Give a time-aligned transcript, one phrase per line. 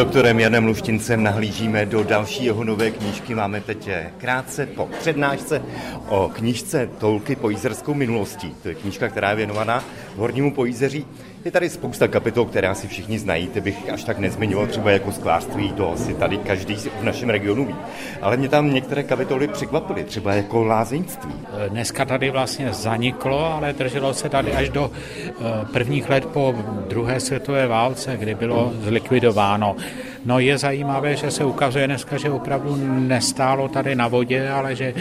[0.00, 3.34] doktorem Janem Luštincem nahlížíme do další jeho nové knížky.
[3.34, 3.88] Máme teď
[4.18, 5.62] krátce po přednášce
[6.08, 8.54] o knížce Tolky po jízerskou minulostí.
[8.62, 9.84] To je knížka, která je věnovaná
[10.16, 11.06] hornímu pojízeří.
[11.44, 15.12] Je tady spousta kapitol, které asi všichni znají, ty bych až tak nezmiňoval, třeba jako
[15.12, 17.74] sklářství, to asi tady každý v našem regionu ví.
[18.22, 21.32] Ale mě tam některé kapitoly překvapily, třeba jako lázeňství.
[21.68, 25.32] Dneska tady vlastně zaniklo, ale drželo se tady až do eh,
[25.72, 26.54] prvních let po
[26.88, 29.76] druhé světové válce, kdy bylo zlikvidováno.
[30.24, 34.94] No je zajímavé, že se ukazuje dneska, že opravdu nestálo tady na vodě, ale že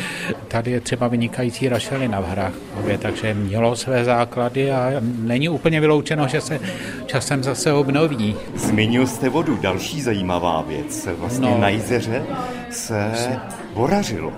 [0.48, 6.27] tady je třeba vynikající rašelina v Hrachově, takže mělo své základy a není úplně vyloučeno,
[6.27, 6.60] že se
[7.05, 8.36] časem zase obnoví.
[8.55, 11.08] Zmínil jste vodu, další zajímavá věc.
[11.18, 12.24] Vlastně no, na jezeře
[12.70, 13.12] se
[13.74, 14.34] vorařilo.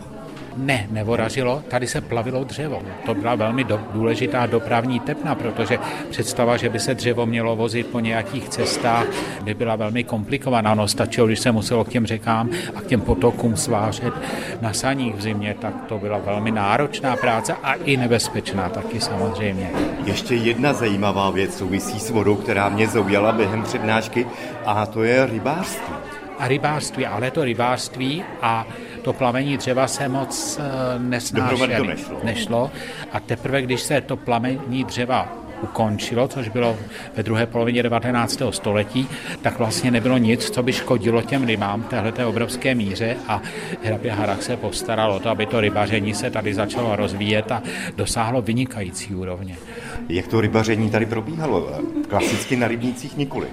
[0.55, 2.81] Ne, nevoražilo, tady se plavilo dřevo.
[3.05, 5.79] To byla velmi do, důležitá dopravní tepna, protože
[6.09, 9.05] představa, že by se dřevo mělo vozit po nějakých cestách,
[9.43, 10.75] by byla velmi komplikovaná.
[10.75, 14.13] No stačilo, když se muselo k těm řekám a k těm potokům svářet
[14.61, 19.71] na saních v zimě, tak to byla velmi náročná práce a i nebezpečná taky samozřejmě.
[20.05, 24.25] Ještě jedna zajímavá věc souvisí s vodou, která mě zaujala během přednášky
[24.65, 25.93] a to je rybářství.
[26.41, 28.67] A rybářství, ale to rybářství a
[29.01, 31.85] to plamení dřeva se moc eh, nesnášelo.
[31.85, 32.19] nešlo.
[32.23, 32.71] nešlo.
[33.11, 36.77] A teprve, když se to plamení dřeva ukončilo, což bylo
[37.15, 38.41] ve druhé polovině 19.
[38.49, 39.07] století,
[39.41, 43.41] tak vlastně nebylo nic, co by škodilo těm rybám téhleté obrovské míře a
[43.83, 47.63] hrabě Harach se postaral o to, aby to rybaření se tady začalo rozvíjet a
[47.95, 49.55] dosáhlo vynikající úrovně.
[50.09, 51.81] Jak to rybaření tady probíhalo?
[52.11, 53.47] Klasicky na rybnících nikoli.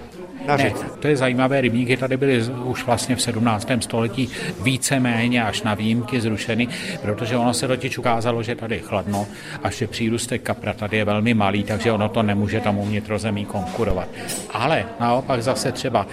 [0.47, 3.69] Ne, to je zajímavé, rybníky tady byly už vlastně v 17.
[3.81, 4.29] století
[4.63, 6.69] víceméně až na výjimky zrušeny,
[7.03, 9.27] protože ono se totiž ukázalo, že tady je chladno
[9.63, 14.09] a že přírůstek kapra tady je velmi malý, takže ono to nemůže tomu vnitrozemí konkurovat.
[14.51, 16.07] Ale naopak zase třeba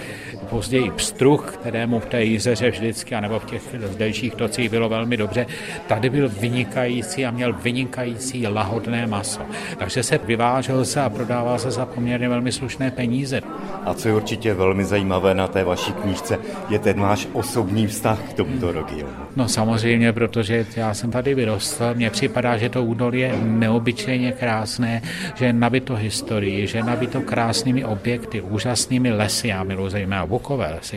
[0.46, 3.62] později pstruh, kterému v té jízeře vždycky, anebo v těch
[3.98, 5.46] delších tocích bylo velmi dobře,
[5.86, 9.40] tady byl vynikající a měl vynikající lahodné maso.
[9.78, 13.40] Takže se vyvážel se a prodával se za poměrně velmi slušné peníze.
[13.84, 18.18] A co je určitě velmi zajímavé na té vaší knížce, je ten váš osobní vztah
[18.30, 19.14] k tomuto regionu.
[19.36, 25.02] No samozřejmě, protože já jsem tady vyrostl, mně připadá, že to údolí je neobyčejně krásné,
[25.34, 30.68] že je nabito historii, že je nabito krásnými objekty, úžasnými lesy, já miluji zejména bukové
[30.72, 30.94] lesy,